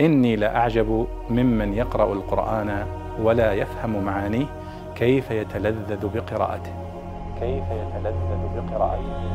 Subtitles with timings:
[0.00, 2.86] إني لأعجب ممن يقرأ القرآن
[3.20, 4.46] ولا يفهم معانيه
[4.94, 6.72] كيف يتلذذ بقراءته.
[7.40, 9.28] كيف يتلذذ بقراءته.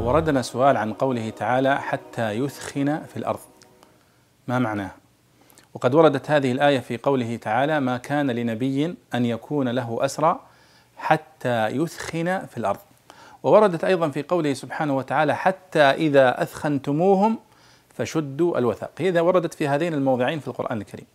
[0.00, 3.40] وردنا سؤال عن قوله تعالى حتى يثخن في الأرض.
[4.48, 4.90] ما معناه؟
[5.74, 10.40] وقد وردت هذه الآية في قوله تعالى ما كان لنبي أن يكون له أسرى
[10.96, 12.80] حتى يثخن في الأرض.
[13.42, 17.38] ووردت أيضا في قوله سبحانه وتعالى حتى إذا أثخنتموهم
[17.94, 18.90] فشدوا الوثاق.
[19.00, 21.06] إذا وردت في هذين الموضعين في القرآن الكريم.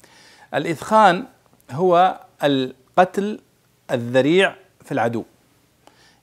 [0.54, 1.26] الإثخان
[1.72, 3.40] هو القتل
[3.92, 5.24] الذريع في العدو.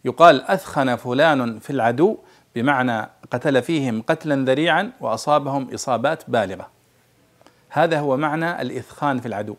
[0.04, 2.18] يقال أثخن فلان في العدو
[2.54, 6.68] بمعنى قتل فيهم قتلا ذريعا وأصابهم إصابات بالغة.
[7.68, 9.56] هذا هو معنى الإثخان في العدو.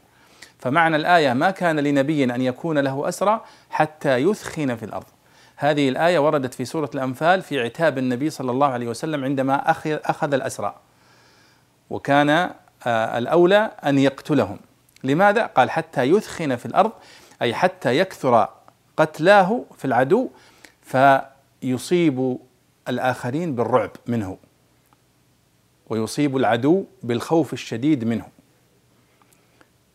[0.59, 5.05] فمعنى الآية ما كان لنبي أن يكون له أسرى حتى يثخن في الأرض.
[5.55, 9.69] هذه الآية وردت في سورة الأنفال في عتاب النبي صلى الله عليه وسلم عندما
[10.05, 10.75] أخذ الأسرى.
[11.89, 14.59] وكان آه، الأولى أن يقتلهم.
[15.03, 16.91] لماذا؟ قال حتى يثخن في الأرض
[17.41, 18.49] أي حتى يكثر
[18.97, 20.29] قتلاه في العدو
[20.81, 22.37] فيصيب
[22.87, 24.37] الآخرين بالرعب منه
[25.89, 28.25] ويصيب العدو بالخوف الشديد منه.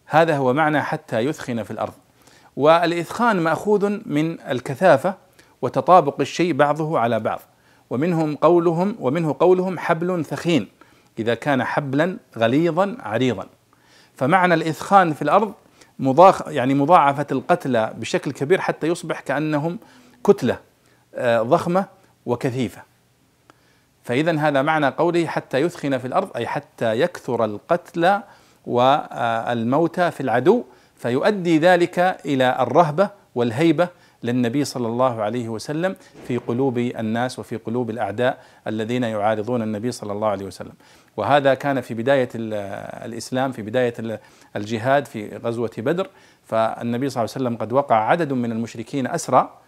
[0.06, 1.92] هذا هو معنى حتى يثخن في الأرض.
[2.56, 5.14] والإثخان مأخوذ من الكثافة
[5.62, 7.41] وتطابق الشيء بعضه على بعض
[7.91, 10.69] ومنهم قولهم ومنه قولهم حبل ثخين.
[11.18, 13.46] إذا كان حبلا غليظا عريضا.
[14.16, 15.54] فمعنى الإثخان في الأرض
[15.98, 19.78] مضاخ يعني مضاعفة القتلى بشكل كبير حتى يصبح كأنهم
[20.24, 20.58] كتلة
[21.14, 21.84] آه، ضخمة
[22.27, 22.82] وكثيفة.
[24.04, 28.22] فإذا هذا معنى قوله حتى يثخن في الأرض أي حتى يكثر القتلى
[28.66, 30.64] والموتى في العدو
[30.97, 33.88] فيؤدي ذلك إلى الرهبة والهيبة
[34.23, 35.97] للنبي صلى الله عليه وسلم
[36.28, 40.73] في قلوب الناس وفي قلوب الأعداء الذين يعارضون النبي صلى الله عليه وسلم.
[41.17, 44.20] وهذا كان في بداية الإسلام في بداية
[44.56, 46.11] الجهاد في غزوة بدر.
[46.45, 49.59] فالنبي صلى الله عليه وسلم قد وقع عدد من المشركين أسرى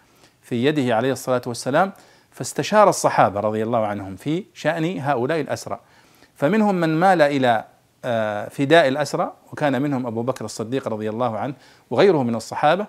[0.43, 1.93] في يده عليه الصلاة والسلام
[2.31, 5.81] فاستشار الصحابة رضي الله عنهم في شأن هؤلاء الأسرى.
[6.35, 7.65] فمنهم من مال إلى
[8.05, 11.55] آه، فداء الأسرى وكان منهم أبو بكر الصديق رضي الله عنه
[11.91, 12.87] وغيره من الصحابة.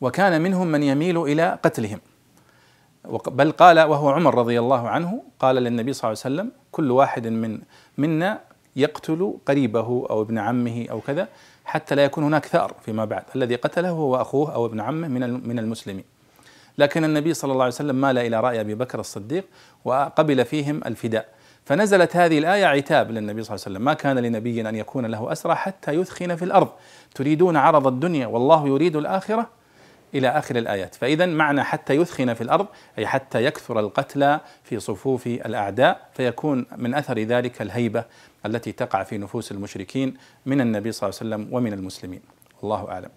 [0.00, 2.00] وكان منهم من يميل إلى قتلهم.
[3.26, 7.26] بل قال وهو عمر رضي الله عنه قال للنبي صلى الله عليه وسلم كل واحد
[7.26, 7.60] من
[7.98, 8.40] منا
[8.76, 11.28] يقتل قريبه أو ابن عمه أو كذا
[11.64, 13.22] حتى لا يكون هناك ثأر فيما بعد.
[13.36, 16.04] الذي قتله هو أخوه أو ابن عمه من من المسلمين.
[16.78, 19.44] لكن النبي صلى الله عليه وسلم مال إلى رأي أبي بكر الصديق
[19.84, 21.28] وقبل فيهم الفداء.
[21.64, 23.84] فنزلت هذه الآية عتاب للنبي صلى الله عليه وسلم.
[23.84, 26.68] ما كان لنبي أن يكون له أسرى حتى يثخن في الأرض.
[27.14, 29.59] تريدون عرض الدنيا والله يريد الآخرة
[30.14, 30.94] إلى آخر الآيات.
[30.94, 32.66] فإذا معنى حتى يثخن في الأرض
[32.98, 38.04] أي حتى يكثر القتلى في صفوف الأعداء فيكون من أثر ذلك الهيبة
[38.46, 40.14] التي تقع في نفوس المشركين
[40.46, 42.20] من النبي صلى الله عليه وسلم ومن المسلمين.
[42.62, 43.10] والله أعلم.